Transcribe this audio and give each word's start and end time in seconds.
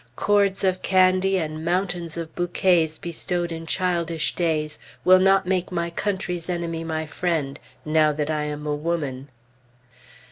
Cords 0.15 0.63
of 0.63 0.81
candy 0.81 1.37
and 1.37 1.63
mountains 1.63 2.17
of 2.17 2.33
bouquets 2.33 2.97
bestowed 2.97 3.51
in 3.51 3.67
childish 3.67 4.33
days 4.33 4.79
will 5.05 5.19
not 5.19 5.45
make 5.45 5.71
my 5.71 5.91
country's 5.91 6.49
enemy 6.49 6.83
my 6.83 7.05
friend 7.05 7.59
now 7.85 8.11
that 8.11 8.31
I 8.31 8.45
am 8.45 8.65
a 8.65 8.73
woman. 8.73 9.29